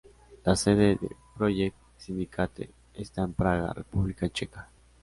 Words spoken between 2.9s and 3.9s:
está en Praga,